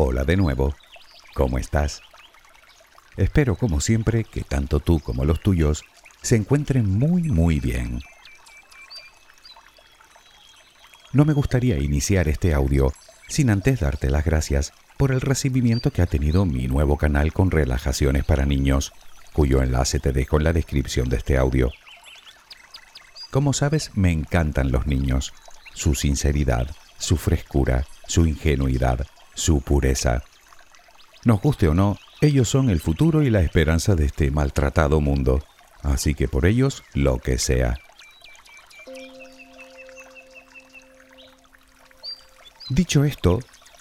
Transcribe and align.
Hola 0.00 0.22
de 0.22 0.36
nuevo. 0.36 0.76
¿Cómo 1.34 1.58
estás? 1.58 2.02
Espero, 3.16 3.56
como 3.56 3.80
siempre, 3.80 4.22
que 4.22 4.42
tanto 4.42 4.78
tú 4.78 5.00
como 5.00 5.24
los 5.24 5.40
tuyos 5.40 5.82
se 6.22 6.36
encuentren 6.36 6.88
muy, 6.88 7.22
muy 7.22 7.58
bien. 7.58 7.98
No 11.12 11.24
me 11.24 11.32
gustaría 11.32 11.78
iniciar 11.78 12.28
este 12.28 12.54
audio 12.54 12.92
sin 13.26 13.50
antes 13.50 13.80
darte 13.80 14.08
las 14.08 14.24
gracias 14.24 14.72
por 14.96 15.10
el 15.10 15.20
recibimiento 15.20 15.90
que 15.90 16.02
ha 16.02 16.06
tenido 16.06 16.46
mi 16.46 16.68
nuevo 16.68 16.96
canal 16.96 17.32
con 17.32 17.50
relajaciones 17.50 18.24
para 18.24 18.46
niños, 18.46 18.92
cuyo 19.32 19.62
enlace 19.62 19.98
te 19.98 20.12
dejo 20.12 20.36
en 20.36 20.44
la 20.44 20.52
descripción 20.52 21.08
de 21.08 21.16
este 21.16 21.36
audio. 21.36 21.72
Como 23.32 23.52
sabes, 23.52 23.90
me 23.96 24.12
encantan 24.12 24.70
los 24.70 24.86
niños, 24.86 25.34
su 25.74 25.96
sinceridad, 25.96 26.70
su 26.98 27.16
frescura, 27.16 27.84
su 28.06 28.26
ingenuidad, 28.26 29.08
su 29.38 29.60
pureza. 29.60 30.24
Nos 31.24 31.40
guste 31.40 31.68
o 31.68 31.74
no, 31.74 31.96
ellos 32.20 32.48
son 32.48 32.70
el 32.70 32.80
futuro 32.80 33.22
y 33.22 33.30
la 33.30 33.40
esperanza 33.40 33.94
de 33.94 34.06
este 34.06 34.30
maltratado 34.30 35.00
mundo, 35.00 35.44
así 35.82 36.14
que 36.14 36.28
por 36.28 36.44
ellos 36.44 36.82
lo 36.92 37.18
que 37.18 37.38
sea. 37.38 37.78
Dicho 42.68 43.04
esto, 43.04 43.38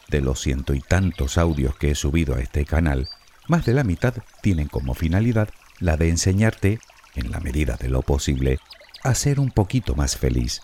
de 0.07 0.21
los 0.21 0.39
ciento 0.39 0.73
y 0.73 0.80
tantos 0.80 1.38
audios 1.38 1.75
que 1.75 1.91
he 1.91 1.95
subido 1.95 2.35
a 2.35 2.39
este 2.39 2.63
canal, 2.66 3.09
más 3.47 3.66
de 3.66 3.73
la 3.73 3.83
mitad 3.83 4.13
tienen 4.41 4.67
como 4.67 4.94
finalidad 4.94 5.49
la 5.80 5.97
de 5.97 6.09
enseñarte, 6.09 6.80
en 7.16 7.31
la 7.31 7.39
medida 7.39 7.75
de 7.77 7.89
lo 7.89 8.03
posible, 8.03 8.59
a 9.03 9.16
ser 9.16 9.39
un 9.39 9.49
poquito 9.49 9.95
más 9.95 10.17
feliz. 10.17 10.61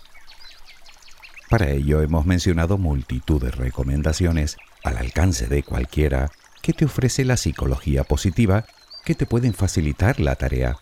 Para 1.50 1.70
ello 1.70 2.00
hemos 2.00 2.26
mencionado 2.26 2.78
multitud 2.78 3.42
de 3.42 3.50
recomendaciones 3.50 4.56
al 4.84 4.98
alcance 4.98 5.48
de 5.48 5.62
cualquiera 5.62 6.30
que 6.62 6.72
te 6.72 6.84
ofrece 6.84 7.24
la 7.24 7.36
psicología 7.36 8.04
positiva 8.04 8.66
que 9.04 9.14
te 9.14 9.26
pueden 9.26 9.52
facilitar 9.52 10.20
la 10.20 10.36
tarea. 10.36 10.76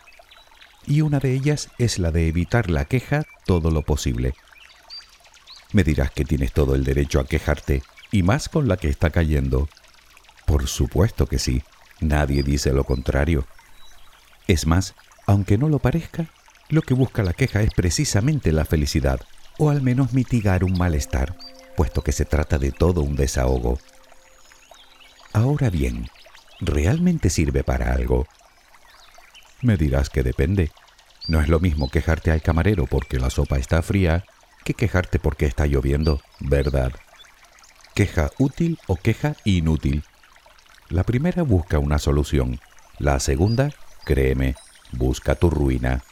Y 0.86 1.00
una 1.00 1.18
de 1.18 1.32
ellas 1.32 1.70
es 1.78 1.98
la 1.98 2.10
de 2.10 2.28
evitar 2.28 2.70
la 2.70 2.84
queja 2.84 3.24
todo 3.46 3.70
lo 3.70 3.82
posible. 3.82 4.34
Me 5.72 5.84
dirás 5.84 6.10
que 6.10 6.24
tienes 6.24 6.52
todo 6.52 6.74
el 6.74 6.84
derecho 6.84 7.18
a 7.18 7.26
quejarte, 7.26 7.82
y 8.10 8.22
más 8.22 8.48
con 8.48 8.68
la 8.68 8.76
que 8.76 8.88
está 8.88 9.10
cayendo. 9.10 9.68
Por 10.44 10.68
supuesto 10.68 11.26
que 11.26 11.38
sí, 11.38 11.62
nadie 12.00 12.42
dice 12.42 12.72
lo 12.72 12.84
contrario. 12.84 13.46
Es 14.48 14.66
más, 14.66 14.94
aunque 15.26 15.56
no 15.56 15.68
lo 15.68 15.78
parezca, 15.78 16.26
lo 16.68 16.82
que 16.82 16.94
busca 16.94 17.22
la 17.22 17.32
queja 17.32 17.62
es 17.62 17.72
precisamente 17.74 18.52
la 18.52 18.64
felicidad, 18.64 19.20
o 19.58 19.70
al 19.70 19.82
menos 19.82 20.12
mitigar 20.12 20.64
un 20.64 20.76
malestar, 20.76 21.36
puesto 21.76 22.02
que 22.02 22.12
se 22.12 22.24
trata 22.24 22.58
de 22.58 22.72
todo 22.72 23.00
un 23.02 23.16
desahogo. 23.16 23.78
Ahora 25.32 25.70
bien, 25.70 26.10
¿realmente 26.60 27.30
sirve 27.30 27.64
para 27.64 27.94
algo? 27.94 28.26
Me 29.62 29.76
dirás 29.76 30.10
que 30.10 30.22
depende. 30.22 30.70
No 31.26 31.40
es 31.40 31.48
lo 31.48 31.58
mismo 31.58 31.88
quejarte 31.88 32.30
al 32.30 32.42
camarero 32.42 32.86
porque 32.86 33.18
la 33.18 33.30
sopa 33.30 33.56
está 33.56 33.80
fría 33.80 34.24
que 34.64 34.74
quejarte 34.74 35.18
porque 35.18 35.46
está 35.46 35.66
lloviendo, 35.66 36.20
¿verdad? 36.40 36.92
Queja 37.94 38.30
útil 38.38 38.78
o 38.86 38.96
queja 38.96 39.36
inútil. 39.44 40.04
La 40.88 41.04
primera 41.04 41.42
busca 41.42 41.78
una 41.78 41.98
solución. 41.98 42.60
La 42.98 43.18
segunda, 43.18 43.70
créeme, 44.04 44.54
busca 44.92 45.34
tu 45.34 45.48
ruina. 45.48 46.02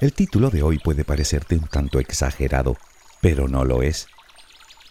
El 0.00 0.12
título 0.12 0.50
de 0.50 0.62
hoy 0.62 0.78
puede 0.78 1.04
parecerte 1.04 1.54
un 1.54 1.66
tanto 1.66 1.98
exagerado, 1.98 2.76
pero 3.26 3.48
no 3.48 3.64
lo 3.64 3.82
es. 3.82 4.06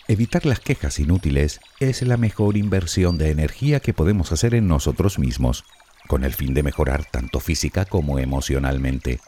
Evitar 0.09 0.45
las 0.45 0.59
quejas 0.59 0.99
inútiles 0.99 1.61
es 1.79 2.01
la 2.01 2.17
mejor 2.17 2.57
inversión 2.57 3.17
de 3.17 3.31
energía 3.31 3.79
que 3.79 3.93
podemos 3.93 4.33
hacer 4.33 4.53
en 4.55 4.67
nosotros 4.67 5.19
mismos, 5.19 5.63
con 6.09 6.25
el 6.25 6.33
fin 6.33 6.53
de 6.53 6.61
mejorar 6.61 7.05
tanto 7.05 7.39
física 7.39 7.85
como 7.85 8.19
emocionalmente, 8.19 9.21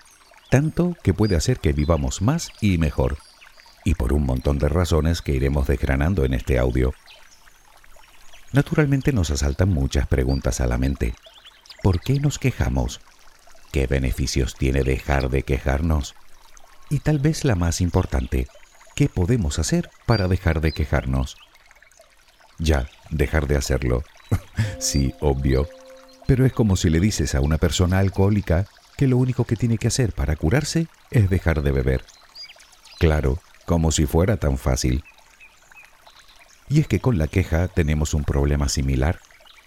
tanto 0.50 0.98
que 1.04 1.14
puede 1.14 1.38
hacer 1.38 1.60
que 1.60 1.72
vivamos 1.72 2.22
más 2.22 2.52
y 2.60 2.78
mejor, 2.80 3.18
y 3.86 3.96
por 3.96 4.12
un 4.12 4.26
montón 4.26 4.60
de 4.60 4.68
razones 4.68 5.22
que 5.22 5.32
iremos 5.32 5.68
desgranando 5.68 6.26
en 6.26 6.34
este 6.34 6.60
audio. 6.60 6.94
Naturalmente 8.52 9.14
nos 9.14 9.30
asaltan 9.30 9.70
muchas 9.70 10.06
preguntas 10.08 10.60
a 10.60 10.68
la 10.68 10.78
mente. 10.78 11.16
¿Por 11.82 12.02
qué 12.02 12.20
nos 12.20 12.40
quejamos? 12.40 13.00
¿Qué 13.72 13.88
beneficios 13.88 14.56
tiene 14.56 14.84
dejar 14.84 15.30
de 15.30 15.44
quejarnos? 15.44 16.14
Y 16.90 17.00
tal 17.00 17.20
vez 17.20 17.46
la 17.46 17.56
más 17.56 17.80
importante, 17.80 18.48
¿Qué 18.98 19.10
podemos 19.10 19.60
hacer 19.60 19.92
para 20.08 20.28
dejar 20.28 20.60
de 20.60 20.72
quejarnos? 20.72 21.38
Ya, 22.58 22.90
dejar 23.12 23.46
de 23.46 23.56
hacerlo. 23.56 24.02
sí, 24.80 25.14
obvio. 25.20 25.70
Pero 26.26 26.48
es 26.48 26.52
como 26.52 26.76
si 26.76 26.90
le 26.90 27.00
dices 27.00 27.36
a 27.36 27.42
una 27.42 27.60
persona 27.60 28.00
alcohólica 28.00 28.66
que 28.98 29.06
lo 29.06 29.18
único 29.18 29.44
que 29.44 29.56
tiene 29.56 29.78
que 29.78 29.90
hacer 29.90 30.14
para 30.14 30.36
curarse 30.36 30.88
es 31.12 31.30
dejar 31.30 31.62
de 31.62 31.72
beber. 31.72 32.06
Claro, 32.98 33.38
como 33.68 33.92
si 33.92 34.08
fuera 34.08 34.38
tan 34.38 34.58
fácil. 34.58 35.04
Y 36.68 36.80
es 36.80 36.88
que 36.88 37.00
con 37.00 37.20
la 37.20 37.28
queja 37.28 37.68
tenemos 37.68 38.16
un 38.16 38.24
problema 38.24 38.68
similar, 38.68 39.20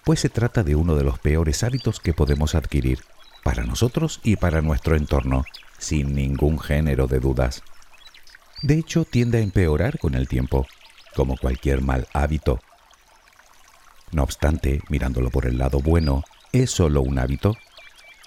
pues 0.03 0.19
se 0.19 0.29
trata 0.29 0.65
de 0.65 0.75
uno 0.75 0.97
de 0.97 1.05
los 1.05 1.21
peores 1.21 1.63
hábitos 1.63 2.01
que 2.01 2.15
podemos 2.15 2.57
adquirir, 2.57 3.05
para 3.45 3.63
nosotros 3.63 4.19
y 4.25 4.35
para 4.35 4.61
nuestro 4.61 4.97
entorno, 4.97 5.45
sin 5.79 6.17
ningún 6.17 6.59
género 6.59 7.07
de 7.07 7.21
dudas. 7.21 7.63
De 8.63 8.75
hecho, 8.75 9.05
tiende 9.05 9.39
a 9.39 9.43
empeorar 9.43 9.99
con 9.99 10.15
el 10.15 10.29
tiempo, 10.29 10.67
como 11.15 11.37
cualquier 11.37 11.81
mal 11.81 12.09
hábito. 12.13 12.61
No 14.13 14.23
obstante, 14.23 14.83
mirándolo 14.89 15.31
por 15.31 15.47
el 15.47 15.57
lado 15.57 15.81
bueno, 15.81 16.25
es 16.53 16.71
solo 16.71 17.01
un 17.01 17.19
hábito. 17.19 17.57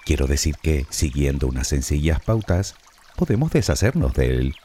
Quiero 0.04 0.26
decir 0.26 0.56
que, 0.60 0.86
siguiendo 0.90 1.46
unas 1.46 1.68
sencillas 1.68 2.20
pautas, 2.20 2.74
podemos 3.16 3.52
deshacernos 3.52 4.14
de 4.14 4.26
él, 4.26 4.56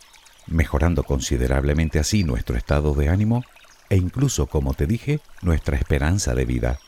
mejorando 0.48 1.04
considerablemente 1.04 2.00
así 2.00 2.24
nuestro 2.24 2.58
estado 2.58 2.94
de 2.96 3.10
ánimo 3.10 3.44
e 3.90 3.98
incluso, 3.98 4.48
como 4.48 4.74
te 4.74 4.88
dije, 4.88 5.20
nuestra 5.42 5.78
esperanza 5.78 6.34
de 6.34 6.46
vida. 6.46 6.80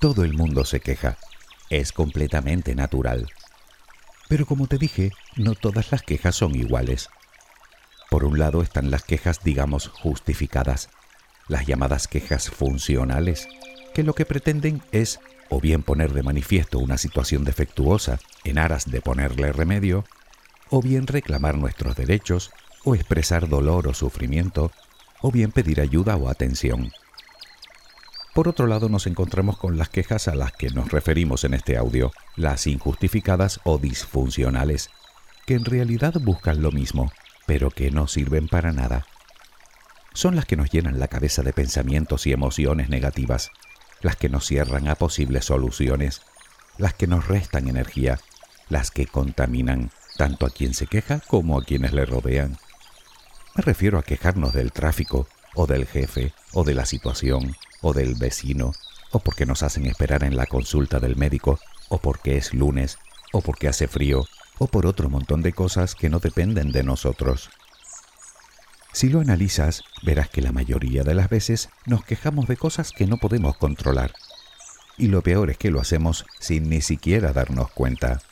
Todo 0.00 0.22
el 0.22 0.34
mundo 0.34 0.64
se 0.64 0.80
queja. 0.80 1.16
Es 1.70 1.92
completamente 1.92 2.74
natural. 2.74 3.26
Pero 4.34 4.46
como 4.46 4.66
te 4.66 4.78
dije, 4.78 5.12
no 5.36 5.54
todas 5.54 5.92
las 5.92 6.02
quejas 6.02 6.34
son 6.34 6.56
iguales. 6.56 7.08
Por 8.10 8.24
un 8.24 8.40
lado 8.40 8.62
están 8.62 8.90
las 8.90 9.04
quejas, 9.04 9.44
digamos, 9.44 9.86
justificadas, 9.86 10.90
las 11.46 11.66
llamadas 11.66 12.08
quejas 12.08 12.50
funcionales, 12.50 13.46
que 13.94 14.02
lo 14.02 14.14
que 14.14 14.26
pretenden 14.26 14.82
es 14.90 15.20
o 15.50 15.60
bien 15.60 15.84
poner 15.84 16.12
de 16.12 16.24
manifiesto 16.24 16.80
una 16.80 16.98
situación 16.98 17.44
defectuosa 17.44 18.18
en 18.42 18.58
aras 18.58 18.90
de 18.90 19.00
ponerle 19.00 19.52
remedio, 19.52 20.04
o 20.68 20.82
bien 20.82 21.06
reclamar 21.06 21.56
nuestros 21.56 21.94
derechos, 21.94 22.50
o 22.82 22.96
expresar 22.96 23.48
dolor 23.48 23.86
o 23.86 23.94
sufrimiento, 23.94 24.72
o 25.22 25.30
bien 25.30 25.52
pedir 25.52 25.80
ayuda 25.80 26.16
o 26.16 26.28
atención. 26.28 26.90
Por 28.34 28.48
otro 28.48 28.66
lado, 28.66 28.88
nos 28.88 29.06
encontramos 29.06 29.56
con 29.56 29.78
las 29.78 29.88
quejas 29.88 30.26
a 30.26 30.34
las 30.34 30.50
que 30.50 30.68
nos 30.70 30.90
referimos 30.90 31.44
en 31.44 31.54
este 31.54 31.76
audio, 31.76 32.10
las 32.34 32.66
injustificadas 32.66 33.60
o 33.62 33.78
disfuncionales, 33.78 34.90
que 35.46 35.54
en 35.54 35.64
realidad 35.64 36.14
buscan 36.20 36.60
lo 36.60 36.72
mismo, 36.72 37.12
pero 37.46 37.70
que 37.70 37.92
no 37.92 38.08
sirven 38.08 38.48
para 38.48 38.72
nada. 38.72 39.06
Son 40.14 40.34
las 40.34 40.46
que 40.46 40.56
nos 40.56 40.70
llenan 40.70 40.98
la 40.98 41.06
cabeza 41.06 41.42
de 41.42 41.52
pensamientos 41.52 42.26
y 42.26 42.32
emociones 42.32 42.88
negativas, 42.88 43.52
las 44.00 44.16
que 44.16 44.28
nos 44.28 44.46
cierran 44.46 44.88
a 44.88 44.96
posibles 44.96 45.44
soluciones, 45.44 46.22
las 46.76 46.92
que 46.92 47.06
nos 47.06 47.28
restan 47.28 47.68
energía, 47.68 48.18
las 48.68 48.90
que 48.90 49.06
contaminan 49.06 49.92
tanto 50.16 50.44
a 50.44 50.50
quien 50.50 50.74
se 50.74 50.88
queja 50.88 51.20
como 51.20 51.56
a 51.56 51.64
quienes 51.64 51.92
le 51.92 52.04
rodean. 52.04 52.58
Me 53.54 53.62
refiero 53.62 53.96
a 53.96 54.02
quejarnos 54.02 54.52
del 54.54 54.72
tráfico, 54.72 55.28
o 55.54 55.68
del 55.68 55.86
jefe, 55.86 56.32
o 56.52 56.64
de 56.64 56.74
la 56.74 56.84
situación, 56.84 57.54
o 57.84 57.92
del 57.92 58.14
vecino, 58.14 58.72
o 59.10 59.18
porque 59.18 59.44
nos 59.44 59.62
hacen 59.62 59.84
esperar 59.86 60.24
en 60.24 60.36
la 60.36 60.46
consulta 60.46 61.00
del 61.00 61.16
médico, 61.16 61.60
o 61.90 61.98
porque 61.98 62.38
es 62.38 62.54
lunes, 62.54 62.98
o 63.32 63.42
porque 63.42 63.68
hace 63.68 63.88
frío, 63.88 64.26
o 64.58 64.68
por 64.68 64.86
otro 64.86 65.10
montón 65.10 65.42
de 65.42 65.52
cosas 65.52 65.94
que 65.94 66.08
no 66.08 66.18
dependen 66.18 66.72
de 66.72 66.82
nosotros. 66.82 67.50
Si 68.92 69.10
lo 69.10 69.20
analizas, 69.20 69.82
verás 70.02 70.30
que 70.30 70.40
la 70.40 70.50
mayoría 70.50 71.02
de 71.02 71.14
las 71.14 71.28
veces 71.28 71.68
nos 71.84 72.04
quejamos 72.04 72.46
de 72.46 72.56
cosas 72.56 72.90
que 72.90 73.06
no 73.06 73.18
podemos 73.18 73.56
controlar. 73.58 74.14
Y 74.96 75.08
lo 75.08 75.20
peor 75.20 75.50
es 75.50 75.58
que 75.58 75.70
lo 75.70 75.80
hacemos 75.80 76.24
sin 76.40 76.70
ni 76.70 76.80
siquiera 76.80 77.34
darnos 77.34 77.70
cuenta. 77.70 78.22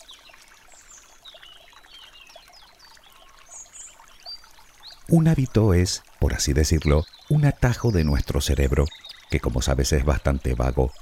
Un 5.09 5.29
hábito 5.29 5.75
es, 5.75 6.03
por 6.21 6.33
así 6.33 6.55
decirlo, 6.55 7.05
un 7.29 7.45
atajo 7.45 7.91
de 7.91 8.05
nuestro 8.05 8.41
cerebro 8.41 8.87
que 9.33 9.41
como 9.41 9.63
sabes 9.63 9.95
es 9.95 10.05
bastante 10.05 10.55
vago. 10.55 10.93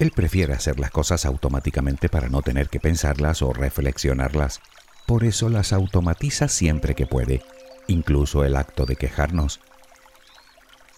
Él 0.00 0.10
prefiere 0.10 0.54
hacer 0.54 0.80
las 0.80 0.90
cosas 0.90 1.24
automáticamente 1.24 2.08
para 2.08 2.28
no 2.28 2.42
tener 2.42 2.68
que 2.68 2.80
pensarlas 2.80 3.42
o 3.42 3.52
reflexionarlas. 3.52 4.60
Por 5.06 5.22
eso 5.22 5.48
las 5.48 5.72
automatiza 5.72 6.48
siempre 6.48 6.96
que 6.96 7.06
puede, 7.06 7.44
incluso 7.86 8.44
el 8.44 8.56
acto 8.56 8.86
de 8.86 8.96
quejarnos. 8.96 9.60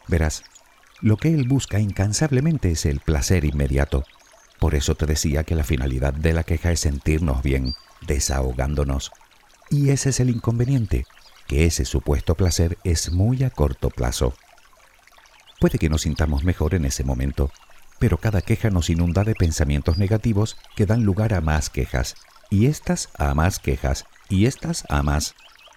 Verás, 0.08 0.44
lo 1.02 1.18
que 1.18 1.28
él 1.28 1.46
busca 1.46 1.78
incansablemente 1.78 2.70
es 2.70 2.86
el 2.86 3.00
placer 3.00 3.44
inmediato. 3.44 4.04
Por 4.58 4.74
eso 4.74 4.94
te 4.94 5.04
decía 5.04 5.44
que 5.44 5.54
la 5.54 5.64
finalidad 5.64 6.14
de 6.14 6.32
la 6.32 6.44
queja 6.44 6.72
es 6.72 6.80
sentirnos 6.80 7.42
bien, 7.42 7.74
desahogándonos. 8.06 9.12
Y 9.68 9.90
ese 9.90 10.08
es 10.08 10.20
el 10.20 10.30
inconveniente, 10.30 11.04
que 11.46 11.66
ese 11.66 11.84
supuesto 11.84 12.34
placer 12.34 12.78
es 12.82 13.12
muy 13.12 13.44
a 13.44 13.50
corto 13.50 13.90
plazo. 13.90 14.32
Puede 15.60 15.78
que 15.78 15.90
nos 15.90 16.02
sintamos 16.02 16.42
mejor 16.42 16.74
en 16.74 16.86
ese 16.86 17.04
momento, 17.04 17.52
pero 17.98 18.16
cada 18.16 18.40
queja 18.40 18.70
nos 18.70 18.88
inunda 18.88 19.24
de 19.24 19.34
pensamientos 19.34 19.98
negativos 19.98 20.56
que 20.74 20.86
dan 20.86 21.04
lugar 21.04 21.34
a 21.34 21.42
más 21.42 21.68
quejas, 21.68 22.16
y 22.48 22.64
estas 22.64 23.10
a 23.18 23.34
más 23.34 23.58
quejas, 23.58 24.06
y 24.30 24.46
estas 24.46 24.84
a 24.88 25.02
más, 25.02 25.34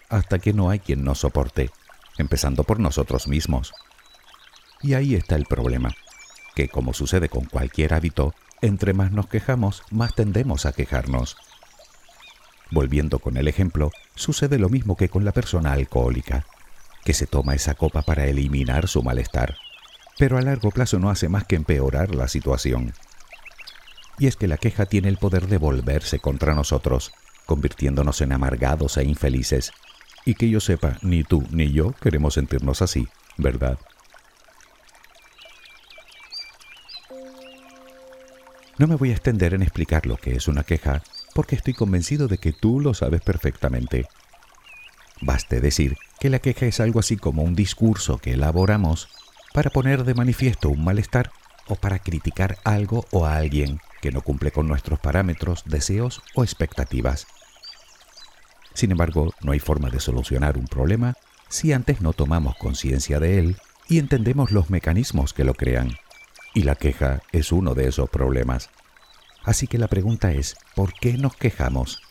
hasta 0.08 0.40
que 0.40 0.54
no 0.54 0.70
hay 0.70 0.80
quien 0.80 1.04
nos 1.04 1.20
soporte, 1.20 1.70
empezando 2.18 2.64
por 2.64 2.80
nosotros 2.80 3.28
mismos. 3.28 3.74
Y 4.82 4.94
ahí 4.94 5.16
está 5.16 5.36
el 5.36 5.48
problema, 5.48 5.92
que 6.56 6.70
como 6.70 6.94
sucede 6.94 7.28
con 7.28 7.44
cualquier 7.44 7.94
hábito, 7.94 8.34
entre 8.62 8.94
más 8.94 9.12
nos 9.12 9.28
quejamos, 9.28 9.84
más 9.92 10.16
tendemos 10.16 10.66
a 10.66 10.72
quejarnos. 10.72 11.36
Volviendo 12.72 13.20
con 13.20 13.36
el 13.36 13.50
ejemplo, 13.50 13.92
sucede 14.16 14.58
lo 14.60 14.70
mismo 14.70 14.96
que 14.96 15.10
con 15.10 15.26
la 15.26 15.34
persona 15.34 15.74
alcohólica, 15.74 16.46
que 17.04 17.14
se 17.14 17.28
toma 17.28 17.54
esa 17.54 17.74
copa 17.74 18.02
para 18.02 18.28
eliminar 18.28 18.88
su 18.88 19.04
malestar 19.04 19.58
pero 20.18 20.38
a 20.38 20.42
largo 20.42 20.72
plazo 20.72 21.00
no 21.00 21.10
hace 21.10 21.30
más 21.30 21.46
que 21.46 21.56
empeorar 21.56 22.14
la 22.16 22.28
situación. 22.28 22.94
Y 24.20 24.28
es 24.28 24.36
que 24.36 24.48
la 24.48 24.58
queja 24.58 24.86
tiene 24.86 25.10
el 25.10 25.18
poder 25.18 25.48
de 25.48 25.58
volverse 25.58 26.20
contra 26.20 26.54
nosotros, 26.54 27.12
convirtiéndonos 27.46 28.22
en 28.22 28.32
amargados 28.32 28.98
e 28.98 29.04
infelices. 29.04 29.72
Y 30.26 30.36
que 30.36 30.50
yo 30.50 30.60
sepa, 30.60 30.98
ni 31.02 31.24
tú 31.24 31.46
ni 31.52 31.72
yo 31.72 31.94
queremos 31.94 32.36
sentirnos 32.36 32.82
así, 32.82 33.08
¿verdad? 33.38 33.78
No 38.78 38.88
me 38.88 38.96
voy 38.96 39.10
a 39.10 39.14
extender 39.14 39.54
en 39.54 39.62
explicar 39.62 40.06
lo 40.06 40.18
que 40.18 40.36
es 40.36 40.48
una 40.48 40.64
queja, 40.64 41.04
porque 41.34 41.56
estoy 41.56 41.74
convencido 41.74 42.28
de 42.28 42.38
que 42.38 42.54
tú 42.54 42.80
lo 42.80 42.94
sabes 42.94 43.22
perfectamente. 43.22 44.08
Baste 45.22 45.62
decir 45.62 45.96
que 46.20 46.30
la 46.30 46.40
queja 46.40 46.66
es 46.66 46.80
algo 46.80 47.00
así 47.00 47.18
como 47.18 47.44
un 47.44 47.56
discurso 47.56 48.18
que 48.18 48.34
elaboramos 48.34 49.10
para 49.54 49.70
poner 49.70 50.04
de 50.04 50.16
manifiesto 50.16 50.70
un 50.70 50.84
malestar 50.84 51.32
o 51.68 51.76
para 51.76 52.00
criticar 52.00 52.58
algo 52.66 53.06
o 53.12 53.26
a 53.26 53.38
alguien 53.38 53.80
que 54.02 54.12
no 54.12 54.22
cumple 54.22 54.52
con 54.52 54.68
nuestros 54.68 55.00
parámetros, 55.00 55.64
deseos 55.66 56.22
o 56.36 56.44
expectativas. 56.44 57.28
Sin 58.74 58.92
embargo, 58.92 59.34
no 59.42 59.52
hay 59.52 59.60
forma 59.60 59.90
de 59.90 60.00
solucionar 60.00 60.58
un 60.58 60.66
problema 60.66 61.14
si 61.48 61.72
antes 61.72 62.02
no 62.02 62.14
tomamos 62.14 62.58
conciencia 62.58 63.20
de 63.20 63.40
él 63.40 63.58
y 63.88 64.00
entendemos 64.00 64.52
los 64.52 64.70
mecanismos 64.70 65.34
que 65.34 65.44
lo 65.44 65.54
crean. 65.54 65.98
Y 66.56 66.64
la 66.64 66.76
queja 66.76 67.22
es 67.32 67.52
uno 67.52 67.76
de 67.76 67.88
esos 67.88 68.10
problemas. 68.10 68.70
Así 69.44 69.68
que 69.68 69.78
la 69.78 69.88
pregunta 69.88 70.32
es, 70.32 70.56
¿por 70.76 70.94
qué 70.94 71.18
nos 71.18 71.36
quejamos? 71.36 72.02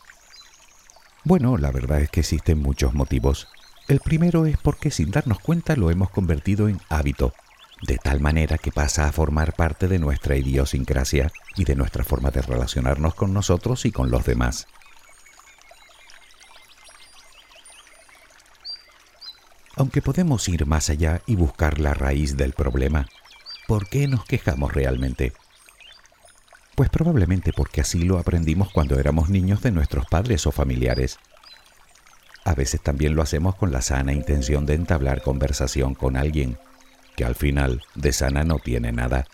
Bueno, 1.25 1.57
la 1.57 1.71
verdad 1.71 2.01
es 2.01 2.11
que 2.11 2.21
existen 2.21 2.59
muchos 2.59 2.95
motivos, 2.95 3.49
el 3.89 4.01
primero 4.01 4.47
es 4.47 4.57
porque 4.57 4.91
sin 4.91 5.11
darnos 5.11 5.39
cuenta 5.41 5.77
lo 5.77 5.91
hemos 5.91 6.11
convertido 6.11 6.69
en 6.69 6.81
hábito, 6.89 7.35
de 7.83 7.99
tal 7.99 8.21
manera 8.21 8.59
que 8.59 8.71
pasa 8.71 9.09
a 9.09 9.13
formar 9.13 9.55
parte 9.55 9.89
de 9.89 9.99
nuestra 9.99 10.37
idiosincrasia 10.37 11.33
y 11.57 11.65
de 11.65 11.75
nuestra 11.75 12.05
forma 12.05 12.31
de 12.31 12.43
relacionarnos 12.43 13.15
con 13.15 13.35
nosotros 13.35 13.85
y 13.85 13.93
con 13.93 14.11
los 14.11 14.25
demás. 14.25 14.69
Aunque 19.75 20.03
podemos 20.03 20.49
ir 20.49 20.67
más 20.67 20.91
allá 20.91 21.23
y 21.27 21.35
buscar 21.35 21.81
la 21.81 21.95
raíz 21.95 22.37
del 22.37 22.53
problema, 22.53 23.07
¿por 23.67 23.89
qué 23.89 24.07
nos 24.07 24.25
quejamos 24.25 24.73
realmente? 24.73 25.33
Pues 26.77 26.89
probablemente 26.89 27.53
porque 27.53 27.81
así 27.81 28.03
lo 28.05 28.19
aprendimos 28.19 28.71
cuando 28.71 28.99
éramos 29.01 29.29
niños 29.29 29.61
de 29.63 29.73
nuestros 29.73 30.07
padres 30.07 30.47
o 30.47 30.53
familiares 30.53 31.19
a 32.45 32.55
veces 32.55 32.81
también 32.81 33.15
lo 33.15 33.23
hacemos 33.23 33.55
con 33.55 33.71
la 33.71 33.83
sana 33.83 34.13
intención 34.13 34.67
de 34.67 34.75
entablar 34.75 35.23
conversación 35.23 35.95
con 35.95 36.17
alguien, 36.17 36.59
que 37.17 37.25
al 37.25 37.35
final 37.35 37.83
de 37.95 38.13
sana 38.13 38.43
no 38.43 38.59
tiene 38.59 38.93
nada. 38.93 39.27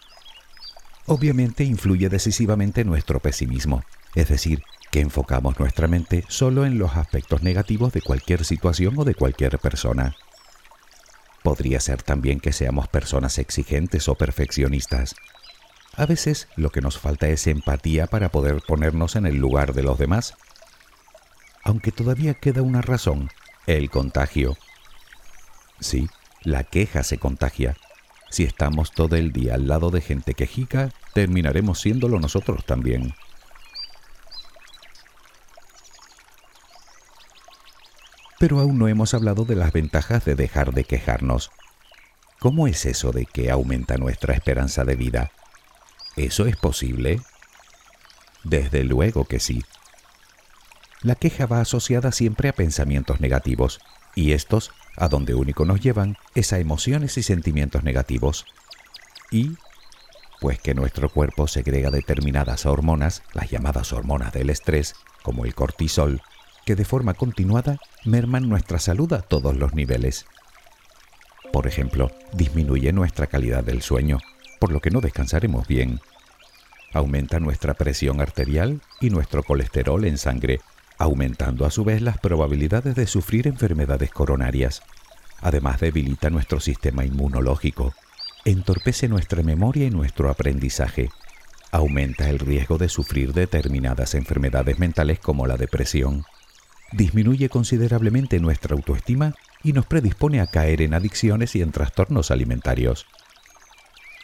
Obviamente 1.06 1.64
influye 1.64 2.10
decisivamente 2.10 2.84
nuestro 2.84 3.20
pesimismo, 3.20 3.82
es 4.14 4.28
decir, 4.28 4.62
que 4.90 5.00
enfocamos 5.00 5.58
nuestra 5.58 5.88
mente 5.88 6.24
solo 6.28 6.66
en 6.66 6.78
los 6.78 6.96
aspectos 6.96 7.42
negativos 7.42 7.92
de 7.92 8.02
cualquier 8.02 8.44
situación 8.44 8.94
o 8.98 9.04
de 9.04 9.14
cualquier 9.14 9.58
persona. 9.58 10.16
Podría 11.42 11.80
ser 11.80 12.02
también 12.02 12.40
que 12.40 12.52
seamos 12.52 12.88
personas 12.88 13.38
exigentes 13.38 14.08
o 14.08 14.16
perfeccionistas. 14.16 15.14
A 15.96 16.04
veces 16.04 16.48
lo 16.56 16.70
que 16.70 16.80
nos 16.82 16.98
falta 16.98 17.28
es 17.28 17.46
empatía 17.46 18.06
para 18.06 18.28
poder 18.28 18.62
ponernos 18.66 19.16
en 19.16 19.26
el 19.26 19.36
lugar 19.36 19.72
de 19.72 19.82
los 19.82 19.98
demás 19.98 20.34
aunque 21.68 21.92
todavía 21.92 22.32
queda 22.32 22.62
una 22.62 22.80
razón, 22.80 23.28
el 23.66 23.90
contagio. 23.90 24.56
Sí, 25.80 26.08
la 26.42 26.64
queja 26.64 27.02
se 27.02 27.18
contagia. 27.18 27.76
Si 28.30 28.44
estamos 28.44 28.92
todo 28.92 29.16
el 29.16 29.32
día 29.32 29.54
al 29.54 29.68
lado 29.68 29.90
de 29.90 30.00
gente 30.00 30.32
quejica, 30.32 30.88
terminaremos 31.12 31.78
siéndolo 31.78 32.20
nosotros 32.20 32.64
también. 32.64 33.14
Pero 38.38 38.60
aún 38.60 38.78
no 38.78 38.88
hemos 38.88 39.12
hablado 39.12 39.44
de 39.44 39.56
las 39.56 39.70
ventajas 39.70 40.24
de 40.24 40.36
dejar 40.36 40.72
de 40.72 40.84
quejarnos. 40.84 41.50
¿Cómo 42.38 42.66
es 42.66 42.86
eso 42.86 43.12
de 43.12 43.26
que 43.26 43.50
aumenta 43.50 43.98
nuestra 43.98 44.32
esperanza 44.32 44.86
de 44.86 44.96
vida? 44.96 45.32
¿Eso 46.16 46.46
es 46.46 46.56
posible? 46.56 47.20
Desde 48.42 48.84
luego 48.84 49.26
que 49.26 49.38
sí. 49.38 49.62
La 51.02 51.14
queja 51.14 51.46
va 51.46 51.60
asociada 51.60 52.10
siempre 52.10 52.48
a 52.48 52.52
pensamientos 52.52 53.20
negativos, 53.20 53.80
y 54.16 54.32
estos, 54.32 54.72
a 54.96 55.08
donde 55.08 55.34
único 55.34 55.64
nos 55.64 55.80
llevan, 55.80 56.16
es 56.34 56.52
a 56.52 56.58
emociones 56.58 57.16
y 57.18 57.22
sentimientos 57.22 57.84
negativos. 57.84 58.46
Y, 59.30 59.52
pues 60.40 60.58
que 60.58 60.74
nuestro 60.74 61.08
cuerpo 61.08 61.46
segrega 61.46 61.90
determinadas 61.90 62.66
hormonas, 62.66 63.22
las 63.32 63.48
llamadas 63.48 63.92
hormonas 63.92 64.32
del 64.32 64.50
estrés, 64.50 64.96
como 65.22 65.44
el 65.44 65.54
cortisol, 65.54 66.20
que 66.64 66.74
de 66.74 66.84
forma 66.84 67.14
continuada 67.14 67.78
merman 68.04 68.48
nuestra 68.48 68.80
salud 68.80 69.12
a 69.12 69.22
todos 69.22 69.56
los 69.56 69.74
niveles. 69.74 70.26
Por 71.52 71.68
ejemplo, 71.68 72.10
disminuye 72.32 72.92
nuestra 72.92 73.28
calidad 73.28 73.62
del 73.62 73.82
sueño, 73.82 74.18
por 74.58 74.72
lo 74.72 74.80
que 74.80 74.90
no 74.90 75.00
descansaremos 75.00 75.68
bien. 75.68 76.00
Aumenta 76.92 77.38
nuestra 77.38 77.74
presión 77.74 78.20
arterial 78.20 78.80
y 79.00 79.10
nuestro 79.10 79.44
colesterol 79.44 80.04
en 80.04 80.18
sangre, 80.18 80.60
aumentando 80.98 81.64
a 81.64 81.70
su 81.70 81.84
vez 81.84 82.02
las 82.02 82.18
probabilidades 82.18 82.94
de 82.94 83.06
sufrir 83.06 83.46
enfermedades 83.46 84.10
coronarias. 84.10 84.82
Además 85.40 85.80
debilita 85.80 86.30
nuestro 86.30 86.60
sistema 86.60 87.04
inmunológico, 87.04 87.94
entorpece 88.44 89.08
nuestra 89.08 89.42
memoria 89.42 89.86
y 89.86 89.90
nuestro 89.90 90.30
aprendizaje, 90.30 91.10
aumenta 91.70 92.28
el 92.28 92.38
riesgo 92.38 92.78
de 92.78 92.88
sufrir 92.88 93.32
determinadas 93.32 94.14
enfermedades 94.14 94.78
mentales 94.78 95.18
como 95.20 95.46
la 95.46 95.56
depresión, 95.56 96.24
disminuye 96.92 97.48
considerablemente 97.48 98.40
nuestra 98.40 98.74
autoestima 98.74 99.34
y 99.62 99.72
nos 99.72 99.86
predispone 99.86 100.40
a 100.40 100.46
caer 100.46 100.82
en 100.82 100.94
adicciones 100.94 101.54
y 101.56 101.62
en 101.62 101.72
trastornos 101.72 102.30
alimentarios. 102.30 103.06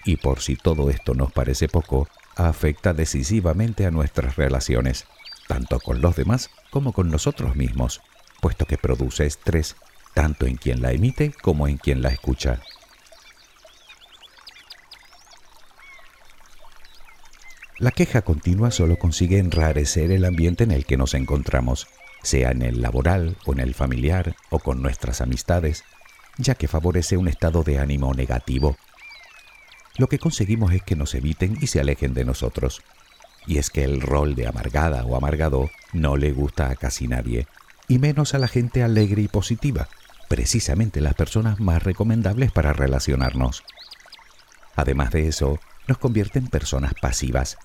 Y 0.04 0.16
por 0.16 0.40
si 0.40 0.57
todo 0.57 0.90
esto 0.90 1.14
nos 1.14 1.33
parece 1.33 1.69
poco, 1.69 2.09
afecta 2.37 2.93
decisivamente 2.93 3.87
a 3.87 3.90
nuestras 3.90 4.37
relaciones, 4.37 5.07
tanto 5.49 5.81
con 5.81 6.00
los 6.00 6.16
demás 6.16 6.50
como 6.75 6.93
con 6.93 7.09
nosotros 7.09 7.54
mismos, 7.54 8.00
puesto 8.40 8.66
que 8.66 8.76
produce 8.76 9.26
estrés 9.26 9.76
tanto 10.12 10.45
en 10.45 10.57
quien 10.57 10.83
la 10.83 10.90
emite 10.90 11.33
como 11.40 11.69
en 11.69 11.76
quien 11.76 12.02
la 12.02 12.09
escucha. 12.09 12.62
La 17.78 17.93
queja 17.93 18.23
continua 18.23 18.73
solo 18.73 18.99
consigue 18.99 19.38
enrarecer 19.38 20.11
el 20.11 20.25
ambiente 20.25 20.64
en 20.64 20.73
el 20.73 20.85
que 20.85 20.97
nos 20.97 21.14
encontramos, 21.14 21.87
sea 22.25 22.50
en 22.50 22.62
el 22.62 22.83
laboral 22.83 23.37
o 23.47 23.52
en 23.52 23.61
el 23.61 23.73
familiar 23.73 24.35
o 24.50 24.59
con 24.59 24.83
nuestras 24.83 25.21
amistades, 25.21 25.85
ya 26.38 26.57
que 26.57 26.66
favorece 26.66 27.16
un 27.16 27.28
estado 27.28 27.62
de 27.62 27.78
ánimo 27.78 28.12
negativo. 28.14 28.76
Lo 29.97 30.09
que 30.09 30.19
conseguimos 30.19 30.73
es 30.73 30.83
que 30.83 30.97
nos 30.97 31.14
eviten 31.14 31.57
y 31.61 31.69
se 31.69 31.78
alejen 31.78 32.14
de 32.14 32.25
nosotros, 32.25 32.83
y 33.47 33.59
es 33.59 33.71
que 33.71 33.85
el 33.85 34.01
rol 34.01 34.35
de 34.35 34.47
amargada 34.47 35.05
o 35.05 35.17
amargado 35.17 35.71
no 35.93 36.17
le 36.17 36.33
gusta 36.33 36.71
a 36.71 36.77
casi 36.77 37.09
nadie, 37.09 37.47
y 37.89 37.99
menos 37.99 38.35
a 38.35 38.39
la 38.39 38.49
gente 38.49 38.83
alegre 38.83 39.23
y 39.23 39.29
positiva, 39.29 39.89
precisamente 40.29 41.01
las 41.01 41.15
personas 41.15 41.61
más 41.61 41.83
recomendables 41.83 42.53
para 42.53 42.73
relacionarnos. 42.73 43.63
Además 44.77 45.11
de 45.11 45.29
eso, 45.29 45.59
nos 45.87 45.99
convierte 45.99 46.39
en 46.39 46.49
personas 46.49 46.95
pasivas, 47.01 47.59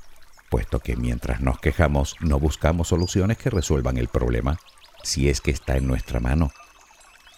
puesto 0.49 0.79
que 0.79 0.95
mientras 0.95 1.41
nos 1.41 1.59
quejamos 1.59 2.15
no 2.19 2.39
buscamos 2.39 2.89
soluciones 2.89 3.37
que 3.37 3.49
resuelvan 3.49 3.97
el 3.97 4.07
problema, 4.07 4.59
si 5.03 5.29
es 5.29 5.41
que 5.41 5.51
está 5.51 5.77
en 5.77 5.87
nuestra 5.87 6.19
mano, 6.19 6.51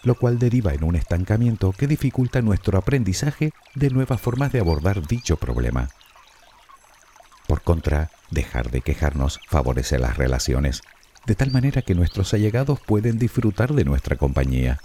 lo 0.03 0.15
cual 0.15 0.39
deriva 0.39 0.73
en 0.73 0.83
un 0.83 0.95
estancamiento 0.95 1.73
que 1.73 1.87
dificulta 1.87 2.41
nuestro 2.41 2.77
aprendizaje 2.77 3.51
de 3.75 3.89
nuevas 3.91 4.19
formas 4.19 4.51
de 4.51 4.59
abordar 4.59 5.05
dicho 5.05 5.37
problema. 5.37 5.89
Por 7.47 7.61
contra, 7.61 8.09
dejar 8.31 8.71
de 8.71 8.81
quejarnos 8.81 9.39
favorece 9.47 9.99
las 9.99 10.17
relaciones, 10.17 10.81
de 11.25 11.35
tal 11.35 11.51
manera 11.51 11.81
que 11.83 11.93
nuestros 11.93 12.33
allegados 12.33 12.79
pueden 12.79 13.19
disfrutar 13.19 13.73
de 13.73 13.85
nuestra 13.85 14.15
compañía. 14.15 14.79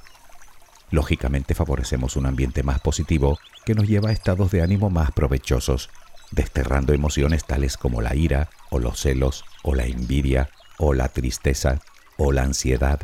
Lógicamente 0.90 1.54
favorecemos 1.54 2.16
un 2.16 2.26
ambiente 2.26 2.62
más 2.62 2.80
positivo 2.80 3.38
que 3.64 3.74
nos 3.74 3.88
lleva 3.88 4.10
a 4.10 4.12
estados 4.12 4.50
de 4.50 4.62
ánimo 4.62 4.90
más 4.90 5.10
provechosos, 5.12 5.90
desterrando 6.30 6.92
emociones 6.92 7.44
tales 7.44 7.76
como 7.76 8.02
la 8.02 8.14
ira, 8.14 8.50
o 8.70 8.78
los 8.78 9.00
celos, 9.00 9.44
o 9.62 9.74
la 9.74 9.86
envidia, 9.86 10.50
o 10.78 10.92
la 10.92 11.08
tristeza, 11.08 11.80
o 12.16 12.32
la 12.32 12.42
ansiedad. 12.42 13.00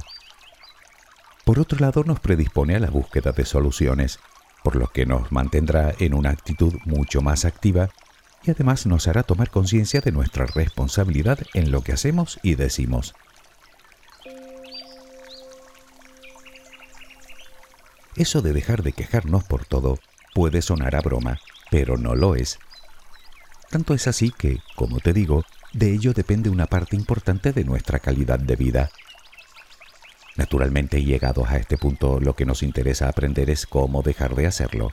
Por 1.45 1.59
otro 1.59 1.79
lado, 1.79 2.05
nos 2.05 2.21
predispone 2.21 2.77
a 2.77 2.81
la 2.81 2.91
búsqueda 2.91 3.33
de 3.33 3.45
soluciones, 3.45 4.21
por 4.63 4.77
lo 4.77 4.89
que 4.89 5.07
nos 5.07 5.33
mantendrá 5.33 5.93
en 5.99 6.15
una 6.15 6.31
actitud 6.31 6.75
mucho 6.85 7.21
más 7.21 7.45
activa 7.45 7.91
y 8.45 8.51
además 8.51 8.87
nos 8.87 9.09
hará 9.09 9.23
tomar 9.23 9.51
conciencia 9.51 10.01
de 10.01 10.13
nuestra 10.13 10.47
responsabilidad 10.47 11.39
en 11.55 11.71
lo 11.71 11.83
que 11.83 11.93
hacemos 11.93 12.39
y 12.43 12.55
decimos. 12.57 13.15
Eso 18.17 18.43
de 18.43 18.53
dejar 18.53 18.83
de 18.83 18.93
quejarnos 18.93 19.45
por 19.45 19.65
todo 19.65 19.99
puede 20.35 20.63
sonar 20.63 20.97
a 20.97 21.01
broma, 21.01 21.39
pero 21.71 21.97
no 21.97 22.15
lo 22.15 22.35
es. 22.35 22.59
Tanto 23.71 23.95
es 23.95 24.07
así 24.07 24.31
que, 24.31 24.59
como 24.77 25.01
te 25.01 25.13
digo, 25.13 25.45
de 25.73 25.93
ello 25.93 26.13
depende 26.13 26.51
una 26.51 26.67
parte 26.67 26.95
importante 26.95 27.53
de 27.53 27.65
nuestra 27.65 27.99
calidad 28.01 28.39
de 28.39 28.57
vida. 28.57 28.91
Naturalmente, 30.37 31.03
llegados 31.03 31.49
a 31.49 31.57
este 31.57 31.79
punto, 31.79 32.21
lo 32.21 32.35
que 32.35 32.45
nos 32.45 32.63
interesa 32.63 33.09
aprender 33.09 33.49
es 33.49 33.67
cómo 33.67 34.03
dejar 34.03 34.35
de 34.35 34.47
hacerlo. 34.47 34.91